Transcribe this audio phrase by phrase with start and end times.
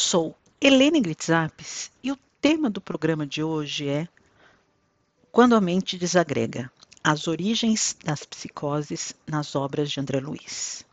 [0.00, 4.06] Sou Helene Gritzapes e o tema do programa de hoje é
[5.32, 6.70] Quando a mente desagrega,
[7.02, 10.86] as origens das psicoses nas obras de André Luiz.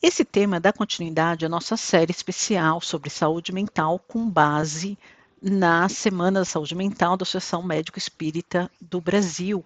[0.00, 4.96] Esse tema dá continuidade à nossa série especial sobre saúde mental com base
[5.42, 9.62] na Semana da Saúde Mental da Associação Médico Espírita do Brasil.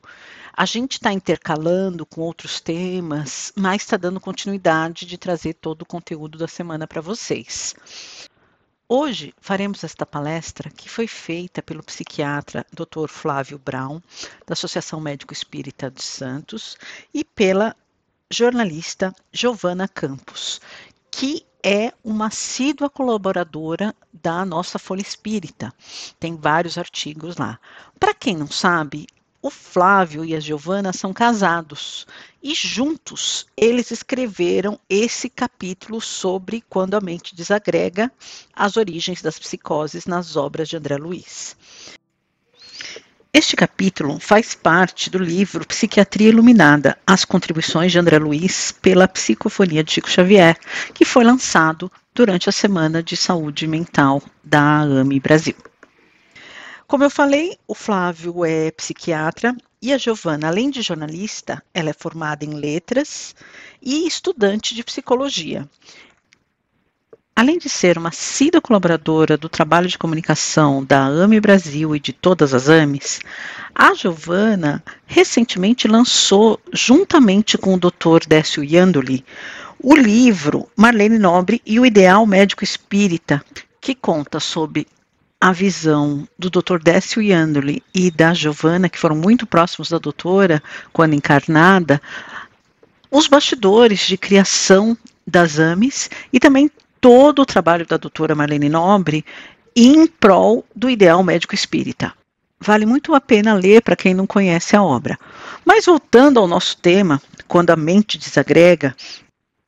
[0.58, 5.86] A gente está intercalando com outros temas, mas está dando continuidade de trazer todo o
[5.86, 7.74] conteúdo da semana para vocês.
[8.88, 13.06] Hoje faremos esta palestra que foi feita pelo psiquiatra Dr.
[13.06, 14.00] Flávio Brown,
[14.46, 16.78] da Associação Médico Espírita de Santos,
[17.12, 17.76] e pela
[18.30, 20.62] jornalista Giovana Campos,
[21.10, 25.70] que é uma assídua colaboradora da nossa Folha Espírita.
[26.18, 27.60] Tem vários artigos lá.
[28.00, 29.06] Para quem não sabe,
[29.46, 32.04] o Flávio e a Giovana são casados
[32.42, 38.10] e juntos eles escreveram esse capítulo sobre quando a mente desagrega
[38.52, 41.56] as origens das psicoses nas obras de André Luiz.
[43.32, 49.84] Este capítulo faz parte do livro Psiquiatria Iluminada: As contribuições de André Luiz pela Psicofonia
[49.84, 50.58] de Chico Xavier,
[50.92, 55.54] que foi lançado durante a Semana de Saúde Mental da AME Brasil.
[56.86, 61.92] Como eu falei, o Flávio é psiquiatra e a Giovana, além de jornalista, ela é
[61.92, 63.34] formada em letras
[63.82, 65.68] e estudante de psicologia.
[67.34, 72.12] Além de ser uma assídua colaboradora do trabalho de comunicação da AME Brasil e de
[72.12, 73.18] todas as AMEs,
[73.74, 78.28] a Giovana recentemente lançou, juntamente com o Dr.
[78.28, 79.24] Décio Yandoli,
[79.82, 83.44] o livro Marlene Nobre e o Ideal Médico Espírita,
[83.80, 84.86] que conta sobre
[85.40, 86.78] a visão do Dr.
[86.82, 92.00] Décio Yandoli e da Giovana, que foram muito próximos da doutora quando encarnada,
[93.10, 96.70] os bastidores de criação das AMES e também
[97.00, 99.24] todo o trabalho da doutora Marlene Nobre
[99.74, 102.12] em prol do ideal médico espírita.
[102.58, 105.18] Vale muito a pena ler para quem não conhece a obra.
[105.64, 108.96] Mas voltando ao nosso tema, quando a mente desagrega,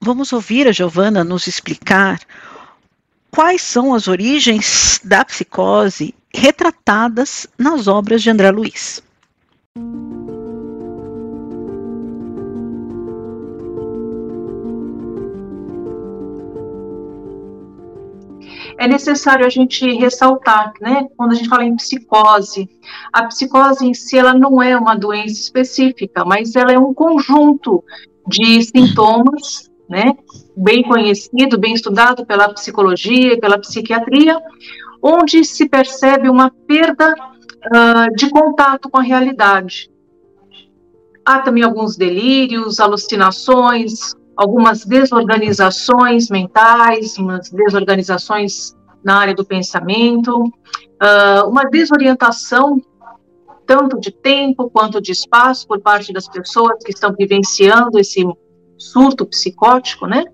[0.00, 2.18] vamos ouvir a Giovana nos explicar
[3.30, 9.02] quais são as origens da psicose retratadas nas obras de André Luiz.
[18.78, 22.70] é necessário a gente ressaltar, né, quando a gente fala em psicose,
[23.12, 27.82] a psicose em si ela não é uma doença específica, mas ela é um conjunto
[28.26, 30.16] de sintomas, né,
[30.56, 34.38] bem conhecido, bem estudado pela psicologia pela psiquiatria,
[35.02, 39.90] onde se percebe uma perda uh, de contato com a realidade.
[41.24, 51.48] Há também alguns delírios, alucinações, algumas desorganizações mentais, umas desorganizações na área do pensamento, uh,
[51.48, 52.80] uma desorientação
[53.66, 58.24] tanto de tempo quanto de espaço por parte das pessoas que estão vivenciando esse
[58.78, 60.24] surto psicótico, né?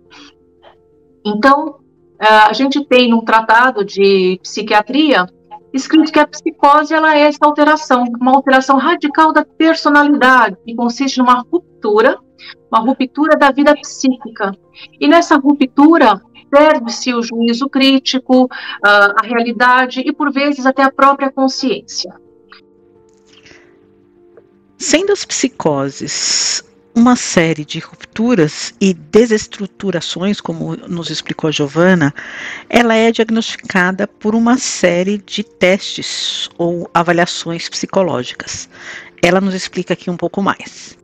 [1.25, 1.81] Então,
[2.19, 5.27] a gente tem num tratado de psiquiatria
[5.73, 11.19] escrito que a psicose ela é essa alteração, uma alteração radical da personalidade, que consiste
[11.19, 12.19] numa ruptura
[12.71, 14.57] uma ruptura da vida psíquica.
[15.01, 18.49] E nessa ruptura perde-se o juízo crítico,
[18.83, 22.15] a realidade e, por vezes, até a própria consciência.
[24.77, 32.15] Sendo as psicoses uma série de rupturas e desestruturações, como nos explicou a Giovana,
[32.71, 38.69] ela é diagnosticada por uma série de testes ou avaliações psicológicas.
[39.21, 40.97] Ela nos explica aqui um pouco mais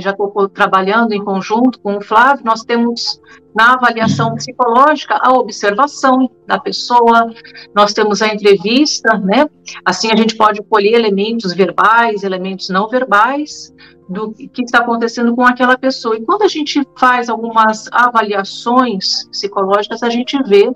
[0.00, 3.20] já estou trabalhando em conjunto com o Flávio, nós temos
[3.54, 7.32] na avaliação psicológica a observação da pessoa,
[7.74, 9.48] nós temos a entrevista, né?
[9.84, 13.72] Assim a gente pode colher elementos verbais, elementos não verbais
[14.08, 16.16] do que está acontecendo com aquela pessoa.
[16.16, 20.72] E quando a gente faz algumas avaliações psicológicas, a gente vê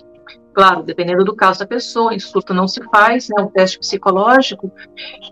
[0.54, 4.70] claro, dependendo do caso da pessoa, em surto não se faz, né, um teste psicológico,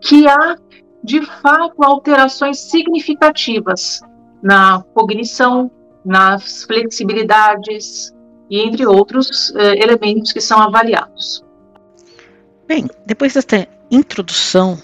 [0.01, 0.57] que há
[1.03, 4.01] de fato, alterações significativas
[4.43, 5.71] na cognição,
[6.05, 8.15] nas flexibilidades,
[8.51, 11.45] e entre outros eh, elementos que são avaliados.
[12.67, 14.77] Bem, depois desta introdução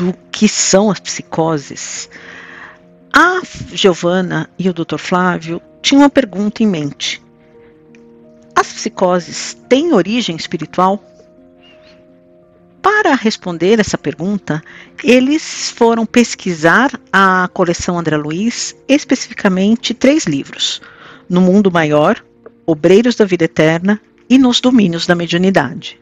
[0.00, 2.08] do que são as psicoses,
[3.12, 4.96] a Giovana e o Dr.
[4.96, 7.22] Flávio tinham uma pergunta em mente.
[8.54, 11.04] As psicoses têm origem espiritual?
[12.80, 14.62] Para responder essa pergunta,
[15.04, 20.80] eles foram pesquisar a coleção André Luiz, especificamente três livros:
[21.28, 22.24] No Mundo Maior,
[22.64, 24.00] Obreiros da Vida Eterna
[24.30, 25.99] e Nos Domínios da Mediunidade.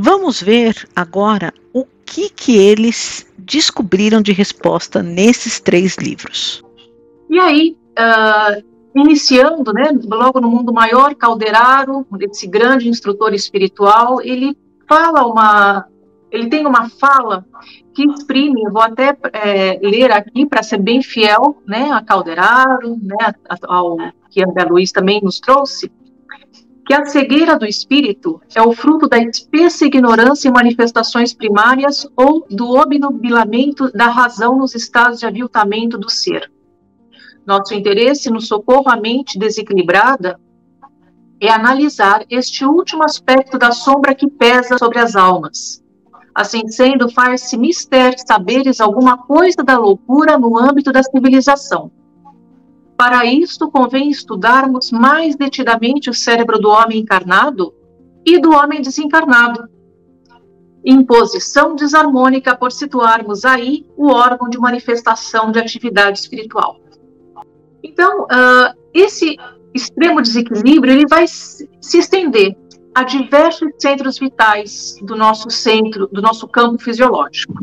[0.00, 6.62] Vamos ver agora o que, que eles descobriram de resposta nesses três livros.
[7.28, 8.62] E aí, uh,
[8.94, 14.56] iniciando, né, logo no Mundo Maior, Calderaro, esse grande instrutor espiritual, ele
[14.86, 15.86] fala uma
[16.30, 17.44] ele tem uma fala
[17.94, 22.96] que exprime, eu vou até é, ler aqui para ser bem fiel, né, a Calderaro,
[23.02, 23.96] né, ao
[24.30, 25.90] que André Luiz também nos trouxe,
[26.88, 32.46] que a cegueira do espírito é o fruto da espessa ignorância em manifestações primárias ou
[32.48, 36.50] do obnubilamento da razão nos estados de aviltamento do ser.
[37.46, 40.40] Nosso interesse no socorro à mente desequilibrada
[41.38, 45.82] é analisar este último aspecto da sombra que pesa sobre as almas,
[46.38, 51.90] Assim sendo, faz-se mister saberes alguma coisa da loucura no âmbito da civilização.
[52.98, 57.72] Para isto, convém estudarmos mais detidamente o cérebro do homem encarnado
[58.26, 59.68] e do homem desencarnado.
[60.84, 66.80] Imposição desarmônica por situarmos aí o órgão de manifestação de atividade espiritual.
[67.84, 69.36] Então, uh, esse
[69.72, 71.68] extremo desequilíbrio ele vai se
[71.98, 72.56] estender
[72.92, 77.54] a diversos centros vitais do nosso centro, do nosso campo fisiológico.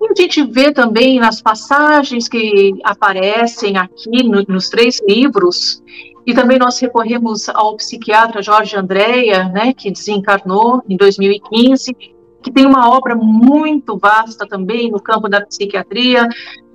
[0.00, 5.82] E a gente vê também nas passagens que aparecem aqui no, nos três livros,
[6.26, 11.94] e também nós recorremos ao psiquiatra Jorge Andréa, né, que desencarnou em 2015,
[12.42, 16.28] que tem uma obra muito vasta também no campo da psiquiatria,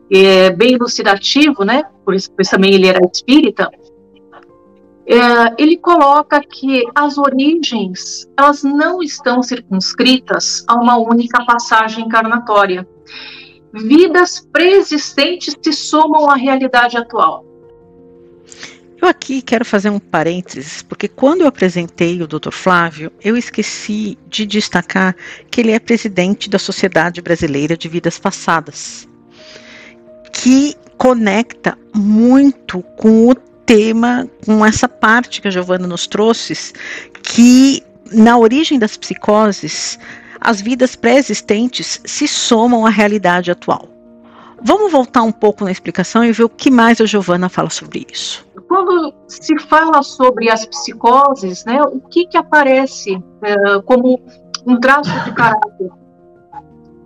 [0.09, 3.69] é, bem elucidativo, né, por isso também ele era espírita,
[5.05, 12.87] é, ele coloca que as origens elas não estão circunscritas a uma única passagem encarnatória.
[13.73, 17.45] Vidas preexistentes se somam à realidade atual.
[19.01, 22.51] Eu aqui quero fazer um parênteses, porque quando eu apresentei o Dr.
[22.51, 25.15] Flávio, eu esqueci de destacar
[25.49, 29.07] que ele é presidente da Sociedade Brasileira de Vidas Passadas,
[30.31, 36.73] que conecta muito com o tema, com essa parte que a Giovana nos trouxe,
[37.23, 37.81] que
[38.11, 39.97] na origem das psicoses,
[40.41, 43.87] as vidas pré-existentes se somam à realidade atual.
[44.63, 48.05] Vamos voltar um pouco na explicação e ver o que mais a Giovana fala sobre
[48.11, 48.45] isso.
[48.67, 54.19] Quando se fala sobre as psicoses, né, o que, que aparece é, como
[54.65, 55.89] um traço de caráter?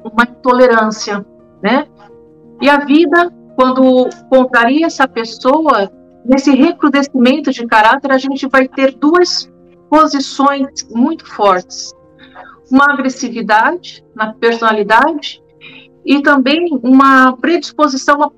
[0.04, 1.26] Uma intolerância,
[1.64, 1.88] né?
[2.62, 5.90] E a vida, quando contraria essa pessoa,
[6.24, 9.50] nesse recrudescimento de caráter, a gente vai ter duas
[9.90, 11.94] posições muito fortes:
[12.72, 15.42] uma agressividade na personalidade
[16.06, 18.30] e também uma predisposição à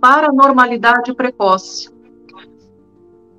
[0.00, 1.88] paranormalidade precoce.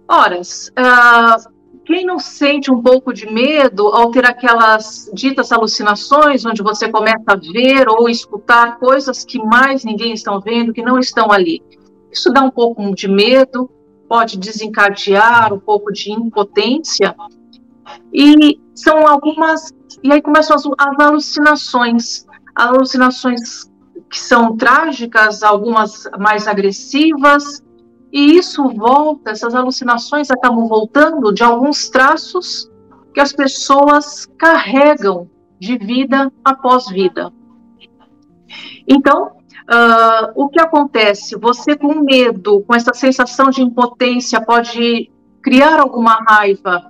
[0.08, 6.62] Ora, uh, quem não sente um pouco de medo ao ter aquelas ditas alucinações, onde
[6.62, 11.32] você começa a ver ou escutar coisas que mais ninguém está vendo, que não estão
[11.32, 11.64] ali?
[12.12, 13.70] Isso dá um pouco de medo,
[14.08, 17.16] pode desencadear um pouco de impotência.
[18.14, 19.74] E são algumas.
[20.04, 22.26] E aí começam as, as alucinações.
[22.56, 23.70] Alucinações
[24.10, 27.62] que são trágicas, algumas mais agressivas,
[28.12, 32.72] e isso volta, essas alucinações acabam voltando de alguns traços
[33.14, 35.30] que as pessoas carregam
[35.60, 37.32] de vida após vida.
[38.88, 39.38] Então,
[39.70, 41.36] Uh, o que acontece?
[41.36, 46.90] Você com medo, com essa sensação de impotência, pode criar alguma raiva.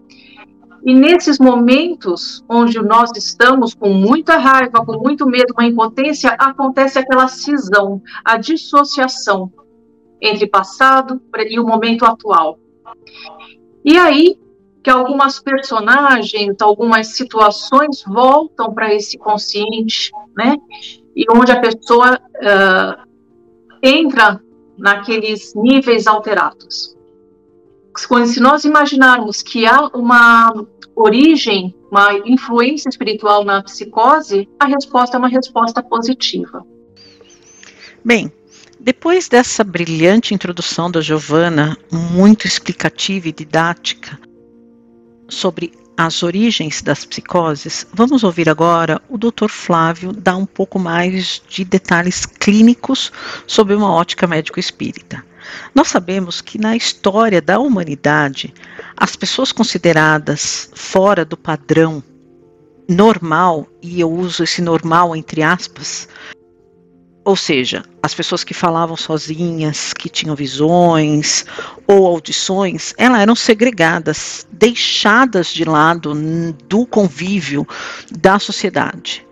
[0.87, 6.97] E nesses momentos onde nós estamos com muita raiva, com muito medo, uma impotência, acontece
[6.97, 9.51] aquela cisão, a dissociação
[10.21, 12.57] entre passado e o momento atual.
[13.83, 14.39] E aí
[14.81, 20.55] que algumas personagens, algumas situações voltam para esse consciente, né?
[21.13, 23.07] e onde a pessoa uh,
[23.83, 24.41] entra
[24.77, 26.96] naqueles níveis alterados.
[27.97, 30.53] Se nós imaginarmos que há uma
[30.95, 36.65] origem, uma influência espiritual na psicose, a resposta é uma resposta positiva.
[38.05, 38.31] Bem,
[38.79, 44.19] Depois dessa brilhante introdução da Giovana, muito explicativa e didática
[45.27, 49.49] sobre as origens das psicoses, vamos ouvir agora o Dr.
[49.49, 53.11] Flávio dar um pouco mais de detalhes clínicos
[53.47, 55.25] sobre uma ótica médico-espírita.
[55.73, 58.53] Nós sabemos que na história da humanidade,
[58.95, 62.03] as pessoas consideradas fora do padrão
[62.89, 66.07] normal, e eu uso esse normal entre aspas,
[67.27, 71.45] ou seja, as pessoas que falavam sozinhas, que tinham visões
[71.85, 76.13] ou audições, elas eram segregadas, deixadas de lado
[76.69, 77.67] do convívio
[78.17, 79.27] da sociedade.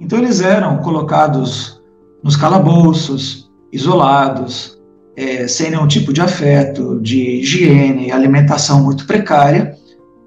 [0.00, 1.78] Então eles eram colocados
[2.22, 4.78] nos calabouços, isolados,
[5.16, 9.74] é, sem nenhum tipo de afeto, de higiene, alimentação muito precária,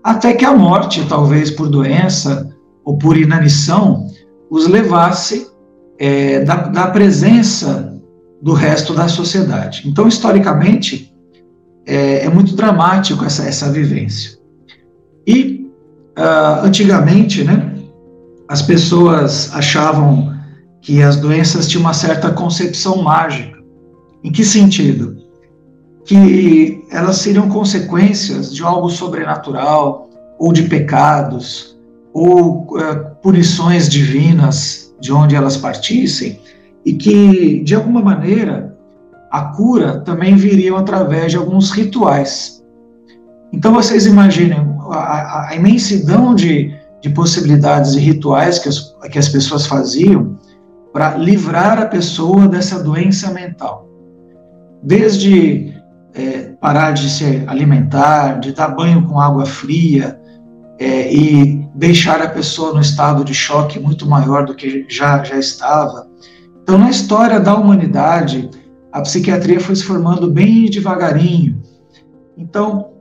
[0.04, 2.50] até que a morte, talvez por doença
[2.84, 4.08] ou por inanição,
[4.50, 5.48] os levasse
[5.98, 7.98] é, da, da, presença
[8.42, 9.84] do resto da sociedade.
[9.86, 11.14] Então, historicamente,
[11.86, 14.38] é, é muito dramático essa, essa vivência.
[15.26, 15.66] E,
[16.18, 17.74] uh, antigamente, né,
[18.48, 20.33] as pessoas achavam
[20.84, 23.58] que as doenças tinham uma certa concepção mágica.
[24.22, 25.18] Em que sentido?
[26.06, 31.80] Que elas seriam consequências de algo sobrenatural, ou de pecados,
[32.14, 36.40] ou uh, punições divinas de onde elas partissem,
[36.86, 38.78] e que, de alguma maneira,
[39.32, 42.62] a cura também viria através de alguns rituais.
[43.54, 44.60] Então, vocês imaginem
[44.92, 50.38] a, a imensidão de, de possibilidades e rituais que as, que as pessoas faziam
[50.94, 53.90] para livrar a pessoa dessa doença mental.
[54.84, 55.74] Desde
[56.14, 60.22] é, parar de se alimentar, de dar banho com água fria,
[60.80, 65.38] é, e deixar a pessoa no estado de choque muito maior do que já, já
[65.38, 66.08] estava.
[66.62, 68.50] Então, na história da humanidade,
[68.92, 71.62] a psiquiatria foi se formando bem devagarinho.
[72.38, 72.92] Então,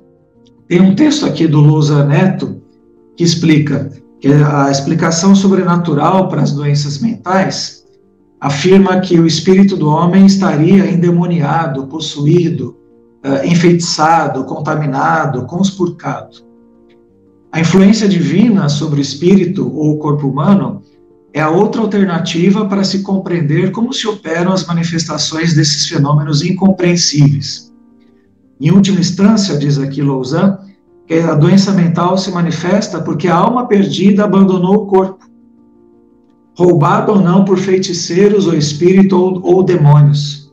[0.66, 2.62] tem um texto aqui do Lousa Neto
[3.16, 7.81] que explica que a explicação sobrenatural para as doenças mentais
[8.42, 12.76] afirma que o espírito do homem estaria endemoniado, possuído,
[13.24, 16.38] uh, enfeitiçado, contaminado, conspurcado.
[17.52, 20.82] A influência divina sobre o espírito ou o corpo humano
[21.32, 27.72] é a outra alternativa para se compreender como se operam as manifestações desses fenômenos incompreensíveis.
[28.60, 30.56] Em última instância, diz aqui Lausanne,
[31.06, 35.31] que a doença mental se manifesta porque a alma perdida abandonou o corpo,
[36.54, 40.50] roubado ou não por feiticeiros ou espírito ou, ou demônios.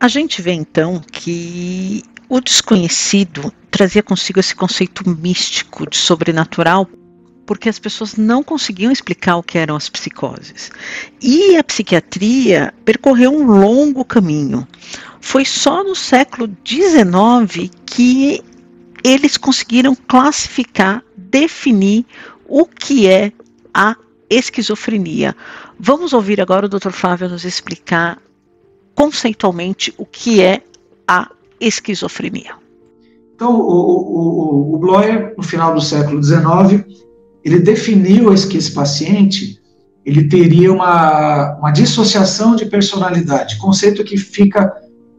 [0.00, 6.88] A gente vê então que o desconhecido trazia consigo esse conceito místico de sobrenatural,
[7.46, 10.70] porque as pessoas não conseguiam explicar o que eram as psicoses.
[11.20, 14.66] E a psiquiatria percorreu um longo caminho.
[15.20, 18.42] Foi só no século XIX que
[19.02, 22.04] eles conseguiram classificar, definir
[22.46, 23.32] o que é
[23.72, 23.96] a
[24.28, 25.34] esquizofrenia.
[25.78, 26.90] Vamos ouvir agora o Dr.
[26.90, 28.18] Flávio nos explicar
[28.94, 30.62] conceitualmente o que é
[31.06, 32.52] a esquizofrenia.
[33.34, 36.84] Então, o, o, o Bloyer, no final do século XIX,
[37.44, 39.60] ele definiu que esse paciente
[40.04, 44.72] ele teria uma, uma dissociação de personalidade, conceito que fica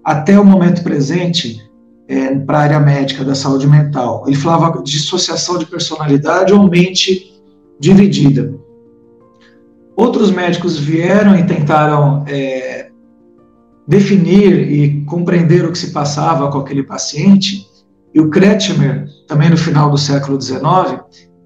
[0.04, 1.60] até o momento presente
[2.08, 4.24] é, para a área médica da saúde mental.
[4.28, 7.34] Ele falava de dissociação de personalidade ou mente
[7.80, 8.54] dividida.
[9.96, 12.90] Outros médicos vieram e tentaram é,
[13.88, 17.66] definir e compreender o que se passava com aquele paciente.
[18.14, 21.00] E o Kretschmer, também no final do século XIX,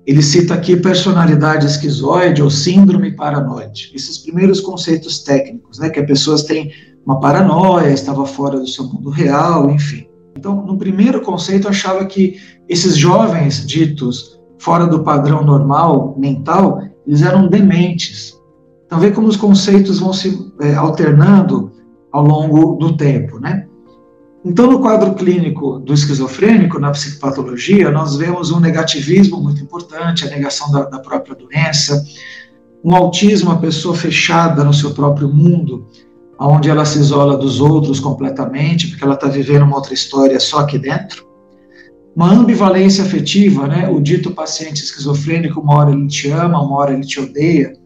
[0.06, 3.92] ele cita aqui personalidade esquizoide ou síndrome paranoide.
[3.94, 6.72] Esses primeiros conceitos técnicos, né, que as pessoas têm
[7.06, 10.08] uma paranoia, estava fora do seu mundo real, enfim.
[10.36, 17.22] Então, no primeiro conceito, achava que esses jovens ditos fora do padrão normal mental, eles
[17.22, 18.39] eram dementes.
[18.90, 21.72] Então, vê como os conceitos vão se é, alternando
[22.12, 23.68] ao longo do tempo, né?
[24.44, 30.30] Então, no quadro clínico do esquizofrênico, na psicopatologia, nós vemos um negativismo muito importante, a
[30.32, 32.04] negação da, da própria doença,
[32.84, 35.86] um autismo, a pessoa fechada no seu próprio mundo,
[36.40, 40.62] onde ela se isola dos outros completamente, porque ela está vivendo uma outra história só
[40.62, 41.28] aqui dentro.
[42.16, 43.88] Uma ambivalência afetiva, né?
[43.88, 47.79] O dito paciente esquizofrênico, uma hora ele te ama, uma hora ele te odeia.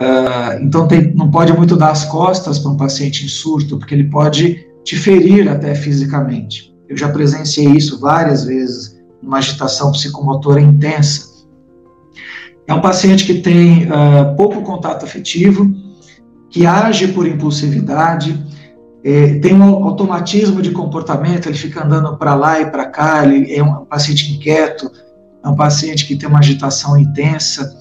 [0.00, 3.94] Uh, então tem, não pode muito dar as costas para um paciente em surto, porque
[3.94, 6.74] ele pode te ferir até fisicamente.
[6.88, 11.28] Eu já presenciei isso várias vezes, numa agitação psicomotora intensa.
[12.66, 15.70] É um paciente que tem uh, pouco contato afetivo,
[16.48, 18.42] que age por impulsividade,
[19.02, 23.52] é, tem um automatismo de comportamento, ele fica andando para lá e para cá, ele
[23.54, 24.90] é um paciente inquieto,
[25.42, 27.74] é um paciente que tem uma agitação intensa,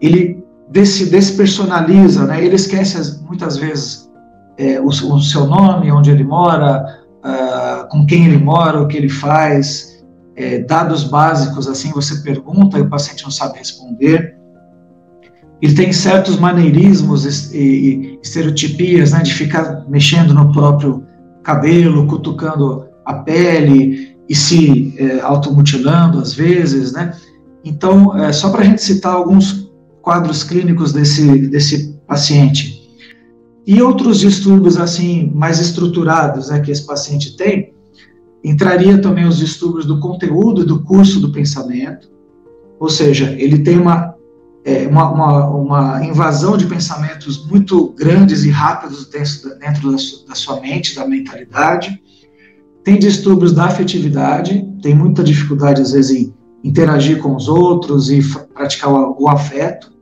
[0.00, 2.44] ele desse, despersonaliza, né?
[2.44, 4.08] ele esquece muitas vezes
[4.56, 8.96] é, o, o, seu nome, onde ele mora, uh, com quem ele mora, o que
[8.96, 10.04] ele faz,
[10.36, 14.36] é, dados básicos assim, você pergunta e o paciente não sabe responder.
[15.60, 21.04] Ele tem certos maneirismos e, e estereotipias, né, de ficar mexendo no próprio
[21.42, 27.12] cabelo, cutucando a pele e se é, automutilando às vezes, né?
[27.64, 29.67] Então, é, só para a gente citar alguns
[30.08, 32.88] quadros clínicos desse, desse paciente.
[33.66, 37.74] E outros distúrbios, assim, mais estruturados, né, que esse paciente tem,
[38.42, 42.08] entraria também os distúrbios do conteúdo e do curso do pensamento,
[42.80, 44.14] ou seja, ele tem uma,
[44.64, 50.26] é, uma, uma, uma, invasão de pensamentos muito grandes e rápidos dentro, dentro da, sua,
[50.26, 52.00] da sua mente, da mentalidade,
[52.82, 56.34] tem distúrbios da afetividade, tem muita dificuldade, às vezes, em
[56.64, 58.22] interagir com os outros e
[58.54, 59.97] praticar o, o afeto.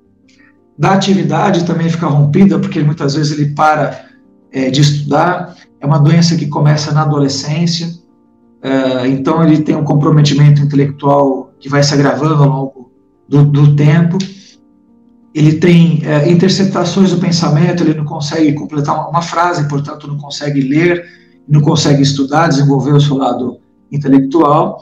[0.79, 4.07] Da atividade também fica rompida, porque muitas vezes ele para
[4.53, 5.57] é, de estudar.
[5.81, 7.89] É uma doença que começa na adolescência,
[8.63, 12.93] é, então ele tem um comprometimento intelectual que vai se agravando ao longo
[13.29, 14.19] do, do tempo.
[15.35, 20.63] Ele tem é, interceptações do pensamento, ele não consegue completar uma, frase, portanto, não consegue
[20.63, 21.05] ler,
[21.47, 23.59] não consegue estudar, desenvolver o seu lado
[23.93, 24.81] intelectual.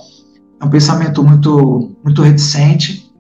[0.60, 3.12] É um pensamento muito, muito reticente.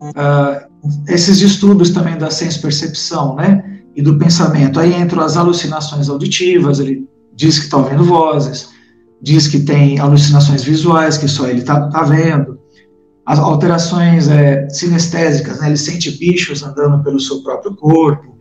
[0.00, 0.69] Uh,
[1.08, 4.78] esses distúrbios também da senso-percepção, né, e do pensamento.
[4.78, 8.70] Aí entram as alucinações auditivas, ele diz que está ouvindo vozes,
[9.20, 12.58] diz que tem alucinações visuais, que só ele está tá vendo.
[13.26, 18.38] As alterações é, sinestésicas, né, ele sente bichos andando pelo seu próprio corpo,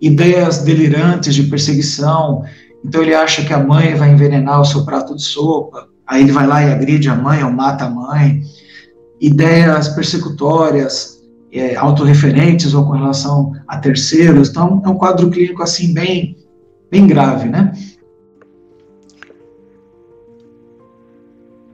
[0.00, 2.44] ideias delirantes de perseguição,
[2.84, 6.32] então ele acha que a mãe vai envenenar o seu prato de sopa, aí ele
[6.32, 8.42] vai lá e agride a mãe ou mata a mãe.
[9.20, 11.17] Ideias persecutórias,
[11.52, 14.50] é, autorreferentes ou com relação a terceiros.
[14.50, 16.36] Então, é um quadro clínico assim bem,
[16.90, 17.72] bem grave, né?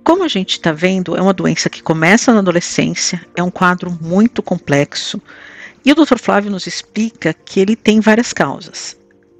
[0.05, 3.91] Como a gente está vendo, é uma doença que começa na adolescência, é um quadro
[4.01, 5.21] muito complexo.
[5.85, 6.19] E o Dr.
[6.19, 8.97] Flávio nos explica que ele tem várias causas.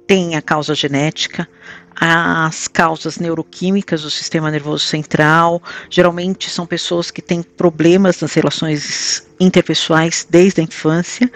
[0.07, 1.47] Tem a causa genética,
[1.95, 5.61] as causas neuroquímicas do sistema nervoso central.
[5.89, 11.31] Geralmente são pessoas que têm problemas nas relações interpessoais desde a infância.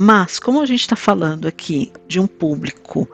[0.00, 3.08] Mas, como a gente está falando aqui de um público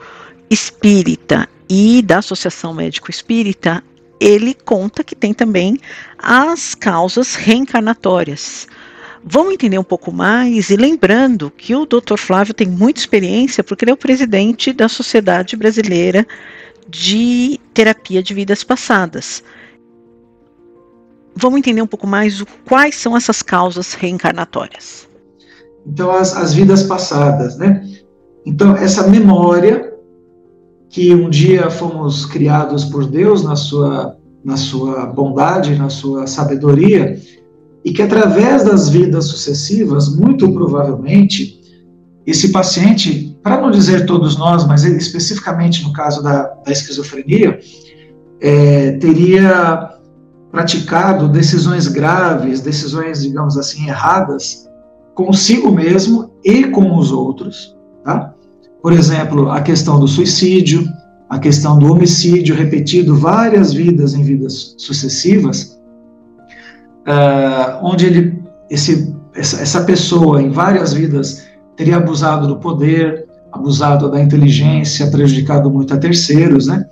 [0.50, 3.82] espírita e da Associação Médico Espírita,
[4.20, 5.78] ele conta que tem também
[6.18, 8.66] as causas reencarnatórias.
[9.26, 12.18] Vamos entender um pouco mais e lembrando que o Dr.
[12.18, 16.26] Flávio tem muita experiência porque ele é o presidente da Sociedade Brasileira
[16.86, 19.42] de Terapia de Vidas Passadas.
[21.34, 25.08] Vamos entender um pouco mais o, quais são essas causas reencarnatórias.
[25.86, 27.82] Então, as, as vidas passadas, né?
[28.44, 29.90] Então, essa memória
[30.90, 37.18] que um dia fomos criados por Deus na sua, na sua bondade, na sua sabedoria,
[37.84, 41.60] e que através das vidas sucessivas, muito provavelmente,
[42.26, 47.60] esse paciente, para não dizer todos nós, mas especificamente no caso da, da esquizofrenia,
[48.40, 49.90] é, teria
[50.50, 54.66] praticado decisões graves, decisões, digamos assim, erradas,
[55.14, 57.76] consigo mesmo e com os outros.
[58.02, 58.32] Tá?
[58.80, 60.88] Por exemplo, a questão do suicídio,
[61.28, 65.78] a questão do homicídio repetido várias vidas em vidas sucessivas,
[67.06, 74.10] uh, onde ele, esse, essa, essa pessoa, em várias vidas, teria abusado do poder, abusado
[74.10, 76.84] da inteligência, prejudicado muito a terceiros, né?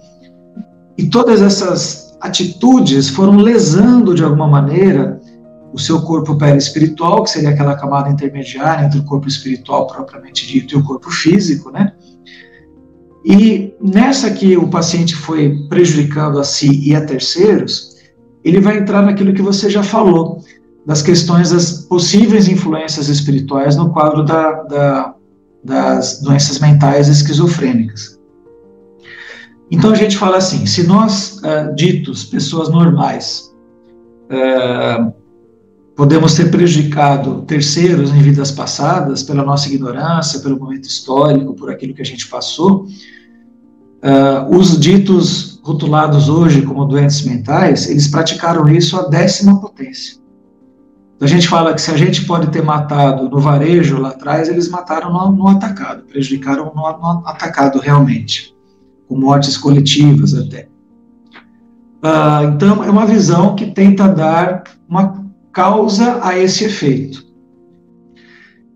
[0.96, 5.20] E todas essas atitudes foram lesando de alguma maneira
[5.72, 10.74] o seu corpo perispiritual, que seria aquela camada intermediária entre o corpo espiritual propriamente dito
[10.74, 11.92] e o corpo físico, né?
[13.24, 17.91] E nessa que o paciente foi prejudicando a si e a terceiros,
[18.44, 20.42] ele vai entrar naquilo que você já falou,
[20.84, 25.14] das questões das possíveis influências espirituais no quadro da, da,
[25.62, 28.18] das doenças mentais esquizofrênicas.
[29.70, 33.54] Então a gente fala assim: se nós, uh, ditos pessoas normais,
[34.26, 35.12] uh,
[35.94, 41.94] podemos ter prejudicado terceiros em vidas passadas pela nossa ignorância, pelo momento histórico, por aquilo
[41.94, 42.86] que a gente passou,
[44.02, 50.20] uh, os ditos rotulados hoje como doentes mentais, eles praticaram isso à décima potência.
[51.20, 54.68] A gente fala que se a gente pode ter matado no varejo lá atrás, eles
[54.68, 58.52] mataram no, no atacado, prejudicaram no, no, atacado realmente,
[59.08, 60.68] com mortes coletivas até.
[62.02, 67.24] Uh, então, é uma visão que tenta dar uma causa a esse efeito.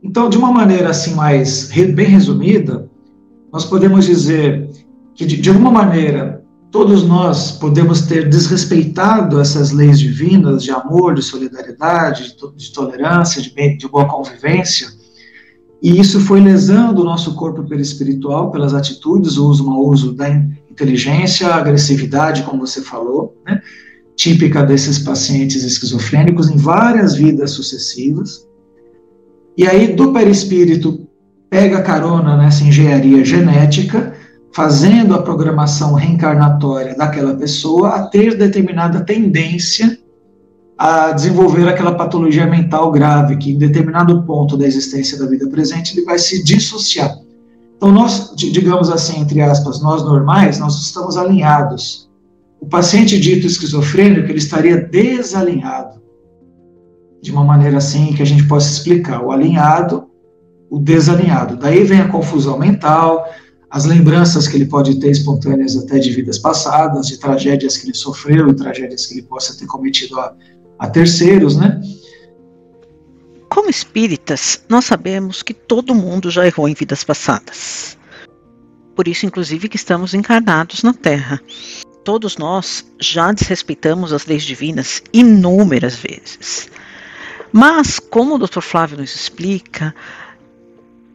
[0.01, 2.89] Então, de uma maneira assim mais bem resumida,
[3.53, 4.71] nós podemos dizer
[5.17, 6.36] que de, de alguma maneira
[6.77, 13.49] todos nós podemos ter desrespeitado essas leis divinas de amor, de solidariedade, de, tolerância, de,
[13.49, 14.89] bem, de boa convivência,
[15.83, 20.29] e isso foi lesando o nosso corpo perispiritual pelas atitudes, o uso mau uso da
[20.71, 23.59] inteligência, a agressividade, como você falou, né,
[24.15, 28.47] típica desses pacientes esquizofrênicos em várias vidas sucessivas.
[29.57, 31.09] E aí, do perispírito,
[31.49, 34.15] pega carona nessa engenharia genética
[34.57, 39.99] fazendo a programação reencarnatória daquela pessoa a ter determinada tendência
[40.79, 45.95] a desenvolver aquela patologia mental grave, que em determinado ponto da existência da vida presente
[45.95, 47.19] ele vai se dissociar.
[47.77, 52.09] Então, nós, digamos assim, entre aspas, nós normais, nós estamos alinhados.
[52.59, 56.01] O paciente dito esquizofrênico, ele estaria desalinhado.
[57.21, 60.07] De uma maneira assim que a gente possa explicar o alinhado,
[60.71, 61.59] o desalinhado.
[61.59, 63.23] Daí vem a confusão mental,
[63.71, 67.95] as lembranças que ele pode ter espontâneas até de vidas passadas, de tragédias que ele
[67.95, 70.35] sofreu tragédias que ele possa ter cometido a,
[70.79, 71.81] a terceiros, né?
[73.49, 77.97] Como espíritas, nós sabemos que todo mundo já errou em vidas passadas.
[78.95, 81.41] Por isso, inclusive, que estamos encarnados na Terra.
[82.05, 86.71] Todos nós já desrespeitamos as leis divinas inúmeras vezes.
[87.53, 88.61] Mas, como o Dr.
[88.61, 89.95] Flávio nos explica,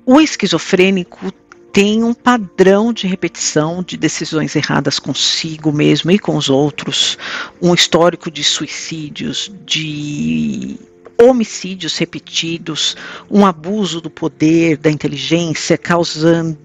[0.06, 1.32] o esquizofrênico
[1.72, 7.18] tem um padrão de repetição de decisões erradas consigo mesmo e com os outros,
[7.62, 10.78] um histórico de suicídios, de
[11.18, 12.98] homicídios repetidos,
[13.30, 16.58] um abuso do poder, da inteligência, causando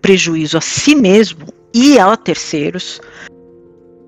[0.00, 3.00] prejuízo a si mesmo e a terceiros.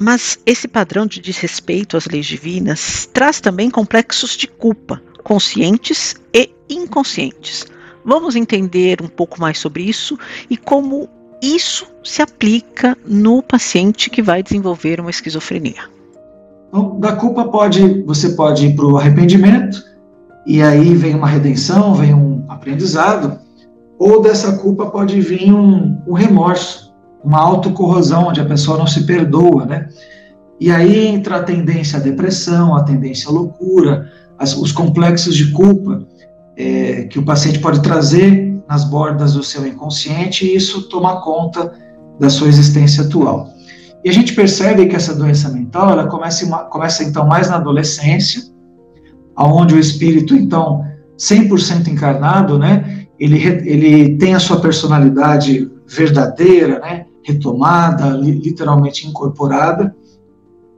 [0.00, 6.50] Mas esse padrão de desrespeito às leis divinas traz também complexos de culpa, conscientes e
[6.68, 7.66] inconscientes
[8.04, 10.18] Vamos entender um pouco mais sobre isso
[10.50, 11.08] e como
[11.42, 15.90] isso se aplica no paciente que vai desenvolver uma esquizofrenia.
[16.68, 19.82] Então, da culpa pode, você pode ir para o arrependimento
[20.46, 23.38] e aí vem uma redenção, vem um aprendizado,
[23.98, 29.04] ou dessa culpa pode vir um, um remorso, uma autocorrosão onde a pessoa não se
[29.04, 29.88] perdoa, né?
[30.58, 35.52] E aí entra a tendência à depressão, a tendência à loucura, as, os complexos de
[35.52, 36.06] culpa
[36.62, 41.72] é, que o paciente pode trazer nas bordas do seu inconsciente e isso toma conta
[42.18, 43.48] da sua existência atual.
[44.04, 48.42] E a gente percebe que essa doença mental, ela começa, começa então mais na adolescência,
[49.34, 50.84] aonde o espírito, então,
[51.18, 59.94] 100% encarnado, né, ele, ele tem a sua personalidade verdadeira, né, retomada, literalmente incorporada,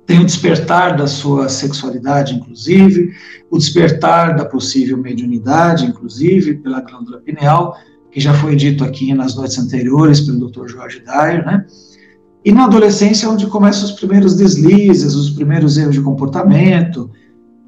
[0.06, 3.12] tem o despertar da sua sexualidade, inclusive,
[3.50, 7.76] o despertar da possível mediunidade, inclusive, pela glândula pineal,
[8.10, 10.68] que já foi dito aqui nas noites anteriores pelo Dr.
[10.68, 11.64] Jorge Dyer, né?
[12.44, 17.10] E na adolescência onde começam os primeiros deslizes, os primeiros erros de comportamento,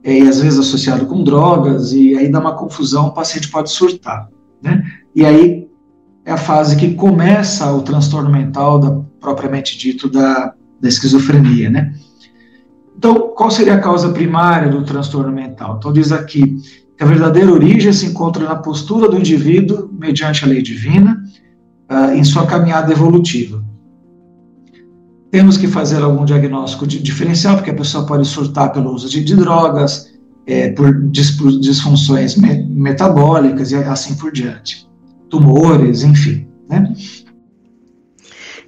[0.05, 3.71] é, e às vezes associado com drogas, e aí dá uma confusão, o paciente pode
[3.71, 4.29] surtar,
[4.63, 4.85] né?
[5.15, 5.67] E aí
[6.27, 11.95] é a fase que começa o transtorno mental, da, propriamente dito, da, da esquizofrenia, né?
[12.97, 15.77] Então, qual seria a causa primária do transtorno mental?
[15.79, 16.57] Então, diz aqui
[16.97, 21.23] que a verdadeira origem se encontra na postura do indivíduo, mediante a lei divina,
[21.91, 23.63] uh, em sua caminhada evolutiva.
[25.31, 29.37] Temos que fazer algum diagnóstico diferencial, porque a pessoa pode surtar pelo uso de, de
[29.37, 30.11] drogas,
[30.47, 34.89] é, por disfunções me, metabólicas e assim por diante.
[35.29, 36.47] Tumores, enfim.
[36.69, 36.95] Né?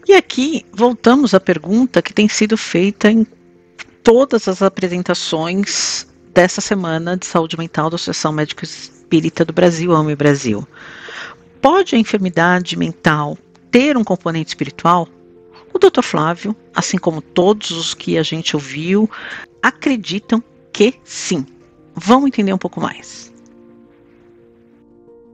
[0.06, 3.26] E aqui voltamos à pergunta que tem sido feita em
[4.08, 10.16] todas as apresentações dessa semana de saúde mental da Associação Médico Espírita do Brasil, AME
[10.16, 10.66] Brasil.
[11.60, 13.36] Pode a enfermidade mental
[13.70, 15.06] ter um componente espiritual?
[15.74, 16.00] O Dr.
[16.00, 19.10] Flávio, assim como todos os que a gente ouviu,
[19.62, 20.42] acreditam
[20.72, 21.44] que sim.
[21.94, 23.30] Vamos entender um pouco mais.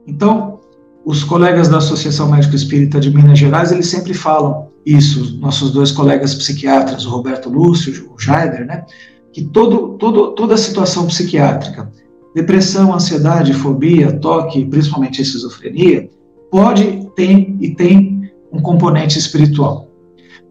[0.05, 0.59] Então,
[1.05, 5.91] os colegas da Associação Médico Espírita de Minas Gerais, eles sempre falam isso, nossos dois
[5.91, 8.83] colegas psiquiatras, o Roberto Lúcio, o Jaider, né,
[9.31, 11.91] que todo, todo, toda situação psiquiátrica,
[12.33, 16.09] depressão, ansiedade, fobia, toque, principalmente esquizofrenia,
[16.51, 19.87] pode ter e tem um componente espiritual.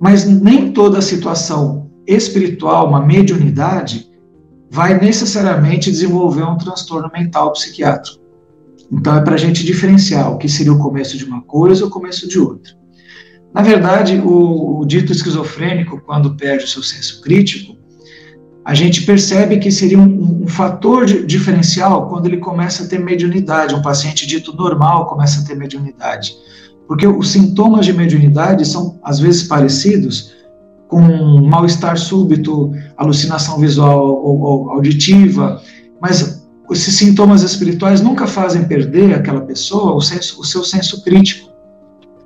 [0.01, 4.09] Mas nem toda situação espiritual, uma mediunidade,
[4.71, 8.24] vai necessariamente desenvolver um transtorno mental psiquiátrico.
[8.91, 11.85] Então, é para a gente diferenciar o que seria o começo de uma coisa e
[11.85, 12.73] o começo de outra.
[13.55, 17.77] Na verdade, o, o dito esquizofrênico, quando perde o seu senso crítico,
[18.65, 22.99] a gente percebe que seria um, um fator de, diferencial quando ele começa a ter
[22.99, 23.75] mediunidade.
[23.75, 26.35] Um paciente dito normal começa a ter mediunidade.
[26.89, 30.33] Porque os sintomas de mediunidade são, às vezes, parecidos
[30.89, 31.01] com
[31.43, 35.61] mal-estar súbito, alucinação visual ou, ou auditiva,
[36.01, 36.44] mas
[36.75, 41.51] esses sintomas espirituais nunca fazem perder aquela pessoa o, senso, o seu senso crítico,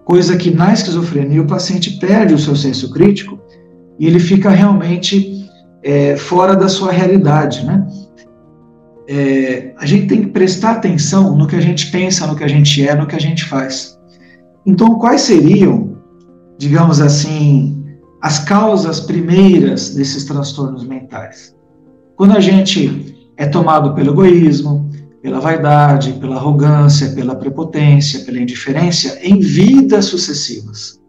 [0.05, 3.39] coisa que na esquizofrenia o paciente perde o seu senso crítico
[3.99, 5.47] e ele fica realmente
[5.83, 7.87] é, fora da sua realidade, né?
[9.07, 12.49] É, a gente tem que prestar atenção no que a gente pensa, no que a
[12.49, 13.99] gente é, no que a gente faz.
[14.67, 15.97] Então, quais seriam,
[16.59, 17.83] digamos assim,
[18.21, 21.55] as causas primeiras desses transtornos mentais?
[22.17, 24.91] Quando a gente é tomado pelo egoísmo,
[25.23, 31.01] pela vaidade, pela arrogância, pela prepotência, pela indiferença em vidas sucessivas.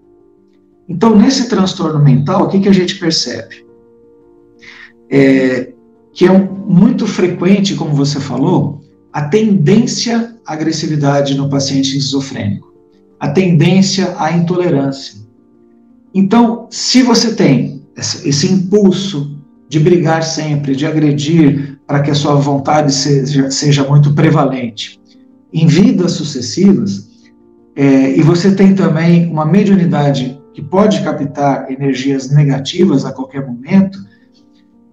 [0.87, 3.65] Então, nesse transtorno mental, o que, que a gente percebe?
[5.09, 5.71] É,
[6.13, 12.71] que é um, muito frequente, como você falou, a tendência à agressividade no paciente esquizofrênico,
[13.19, 15.19] a tendência à intolerância.
[16.13, 19.35] Então, se você tem esse impulso
[19.67, 25.01] de brigar sempre, de agredir, para que a sua vontade seja, seja muito prevalente.
[25.51, 27.09] Em vidas sucessivas,
[27.75, 33.97] é, e você tem também uma mediunidade que pode captar energias negativas a qualquer momento,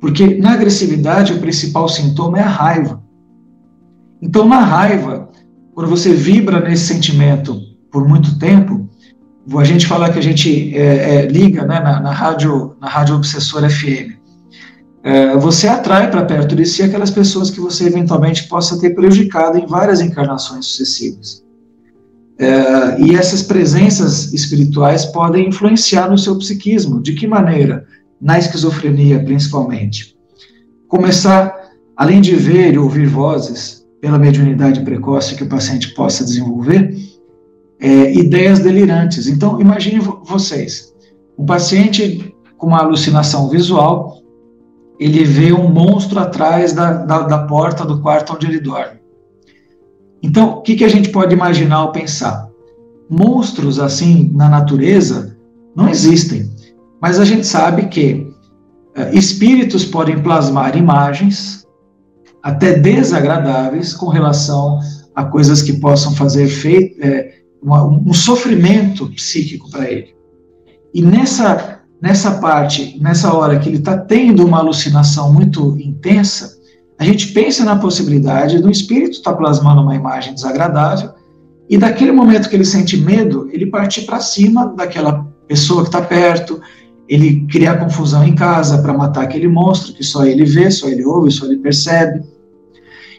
[0.00, 3.02] porque na agressividade o principal sintoma é a raiva.
[4.22, 5.28] Então, na raiva,
[5.74, 7.60] quando você vibra nesse sentimento
[7.92, 8.88] por muito tempo,
[9.54, 13.16] a gente fala que a gente é, é, liga né, na, na, rádio, na rádio
[13.16, 14.15] obsessora FM
[15.06, 19.56] é, você atrai para perto de si aquelas pessoas que você eventualmente possa ter prejudicado
[19.56, 21.44] em várias encarnações sucessivas.
[22.36, 27.00] É, e essas presenças espirituais podem influenciar no seu psiquismo.
[27.00, 27.86] De que maneira?
[28.20, 30.16] Na esquizofrenia, principalmente.
[30.88, 31.54] Começar,
[31.96, 36.92] além de ver e ouvir vozes, pela mediunidade precoce que o paciente possa desenvolver,
[37.78, 39.28] é, ideias delirantes.
[39.28, 40.92] Então, imagine vocês,
[41.38, 44.15] um paciente com uma alucinação visual
[44.98, 48.98] ele vê um monstro atrás da, da, da porta do quarto onde ele dorme.
[50.22, 52.48] Então, o que, que a gente pode imaginar ou pensar?
[53.08, 55.36] Monstros assim na natureza
[55.74, 56.50] não existem,
[57.00, 58.26] mas a gente sabe que
[58.96, 61.66] uh, espíritos podem plasmar imagens
[62.42, 64.80] até desagradáveis com relação
[65.14, 70.14] a coisas que possam fazer feito, é, uma, um sofrimento psíquico para ele.
[70.92, 76.56] E nessa nessa parte, nessa hora que ele está tendo uma alucinação muito intensa,
[76.98, 81.10] a gente pensa na possibilidade do espírito estar tá plasmando uma imagem desagradável
[81.68, 86.00] e daquele momento que ele sente medo, ele partir para cima daquela pessoa que está
[86.00, 86.60] perto,
[87.08, 91.04] ele criar confusão em casa para matar aquele monstro que só ele vê, só ele
[91.04, 92.22] ouve, só ele percebe.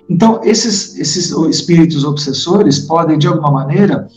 [0.09, 4.07] Então, esses, esses espíritos obsessores podem, de alguma maneira,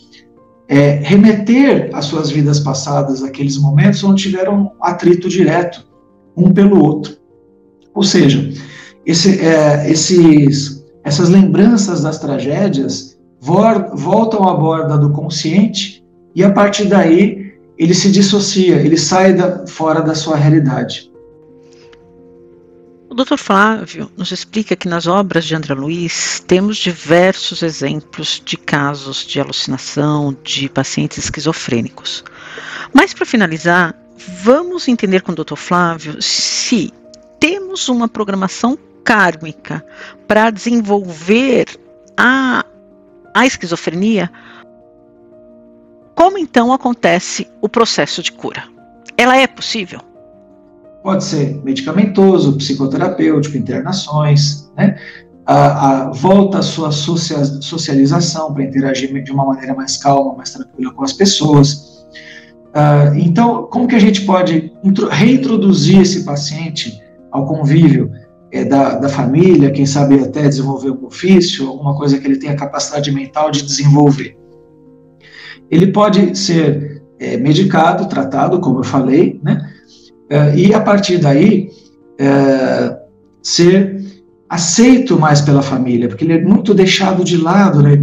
[0.71, 5.85] é, remeter às suas vidas passadas aqueles momentos onde tiveram atrito direto
[6.35, 7.17] um pelo outro.
[7.93, 8.49] Ou seja,
[9.05, 16.01] esse, é, esses, essas lembranças das tragédias voltam à borda do consciente
[16.33, 21.10] e a partir daí ele se dissocia, ele sai da, fora da sua realidade.
[23.11, 23.35] O Dr.
[23.35, 29.37] Flávio nos explica que nas obras de André Luiz temos diversos exemplos de casos de
[29.37, 32.23] alucinação de pacientes esquizofrênicos.
[32.93, 33.93] Mas para finalizar,
[34.41, 35.57] vamos entender com o Dr.
[35.57, 36.93] Flávio se
[37.37, 39.85] temos uma programação kármica
[40.25, 41.67] para desenvolver
[42.15, 42.63] a,
[43.33, 44.31] a esquizofrenia,
[46.15, 48.63] como então acontece o processo de cura?
[49.17, 49.99] Ela é possível?
[51.03, 54.97] Pode ser medicamentoso, psicoterapêutico, internações, né?
[55.45, 60.93] A, a, volta à sua socialização para interagir de uma maneira mais calma, mais tranquila
[60.93, 62.05] com as pessoas.
[62.71, 64.71] Uh, então, como que a gente pode
[65.09, 68.11] reintroduzir esse paciente ao convívio
[68.51, 72.55] é, da, da, família, quem sabe até desenvolver um ofício, alguma coisa que ele tenha
[72.55, 74.37] capacidade mental de desenvolver?
[75.69, 79.70] Ele pode ser é, medicado, tratado, como eu falei, né?
[80.31, 81.69] É, e a partir daí
[82.17, 82.97] é,
[83.43, 84.01] ser
[84.47, 87.97] aceito mais pela família, porque ele é muito deixado de lado né,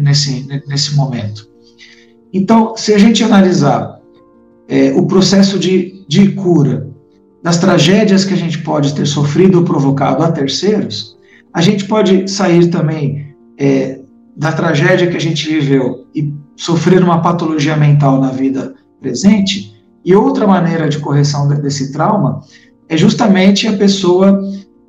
[0.00, 1.48] nesse, nesse momento.
[2.32, 4.00] Então, se a gente analisar
[4.68, 6.88] é, o processo de, de cura
[7.42, 11.18] das tragédias que a gente pode ter sofrido ou provocado a terceiros,
[11.52, 13.98] a gente pode sair também é,
[14.36, 19.71] da tragédia que a gente viveu e sofrer uma patologia mental na vida presente.
[20.04, 22.42] E outra maneira de correção desse trauma
[22.88, 24.42] é justamente a pessoa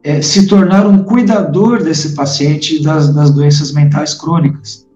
[0.03, 4.87] é, se tornar um cuidador desse paciente das, das doenças mentais crônicas.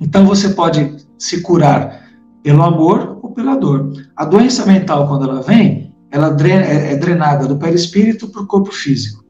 [0.00, 2.08] Então você pode se curar
[2.42, 3.92] pelo amor ou pela dor.
[4.16, 8.72] A doença mental, quando ela vem, ela é, é drenada do perispírito para o corpo
[8.72, 9.24] físico.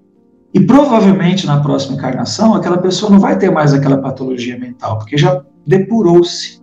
[0.53, 5.17] E provavelmente na próxima encarnação, aquela pessoa não vai ter mais aquela patologia mental, porque
[5.17, 6.61] já depurou-se.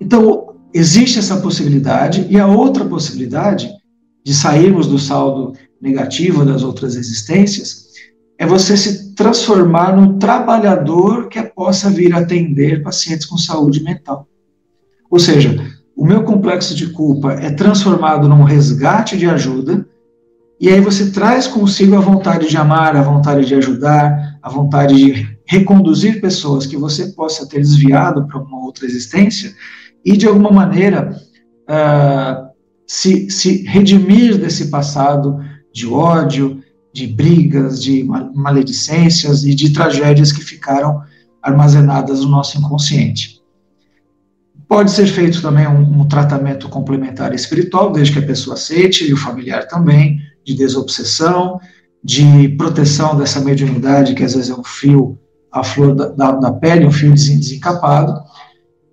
[0.00, 3.70] Então, existe essa possibilidade, e a outra possibilidade
[4.24, 7.88] de sairmos do saldo negativo das outras existências
[8.38, 14.26] é você se transformar num trabalhador que possa vir atender pacientes com saúde mental.
[15.10, 15.62] Ou seja,
[15.96, 19.86] o meu complexo de culpa é transformado num resgate de ajuda
[20.60, 24.94] e aí você traz consigo a vontade de amar, a vontade de ajudar, a vontade
[24.94, 29.54] de reconduzir pessoas que você possa ter desviado para uma outra existência
[30.04, 31.16] e, de alguma maneira,
[31.68, 32.50] uh,
[32.86, 35.38] se, se redimir desse passado
[35.72, 41.00] de ódio, de brigas, de maledicências e de tragédias que ficaram
[41.42, 43.40] armazenadas no nosso inconsciente.
[44.68, 49.12] Pode ser feito também um, um tratamento complementar espiritual, desde que a pessoa aceite e
[49.12, 51.60] o familiar também de desobsessão,
[52.02, 55.18] de proteção dessa mediunidade, que às vezes é um fio
[55.52, 58.14] à flor da, da, da pele, um fio desencapado,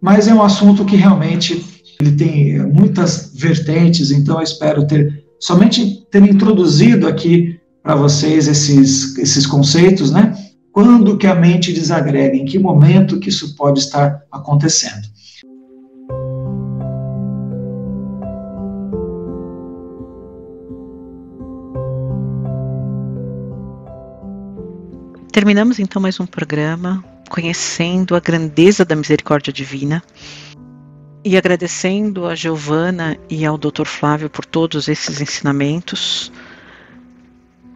[0.02, 1.66] mas é um assunto que realmente
[2.00, 9.18] ele tem muitas vertentes, então eu espero ter somente ter introduzido aqui para vocês esses,
[9.18, 10.36] esses conceitos, né?
[10.72, 15.08] Quando que a mente desagrega, em que momento que isso pode estar acontecendo.
[25.38, 30.02] Terminamos então mais um programa conhecendo a grandeza da misericórdia divina
[31.24, 33.86] e agradecendo a Giovana e ao Dr.
[33.86, 36.32] Flávio por todos esses ensinamentos.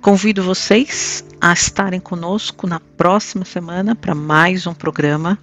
[0.01, 5.37] Convido vocês a estarem conosco na próxima semana para mais um programa.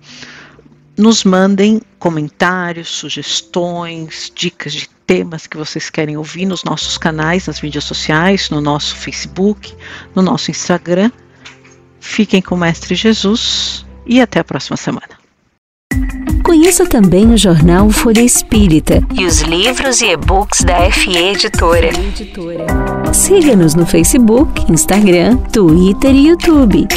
[0.97, 7.61] Nos mandem comentários, sugestões, dicas de temas que vocês querem ouvir nos nossos canais, nas
[7.61, 9.73] mídias sociais, no nosso Facebook,
[10.17, 11.13] no nosso Instagram
[12.01, 15.19] Fiquem com o Mestre Jesus e até a próxima semana.
[16.45, 21.91] Conheça também o jornal Folha Espírita e os livros e e-books da FE Editora.
[23.13, 26.89] Siga-nos no Facebook, Instagram, Twitter e YouTube.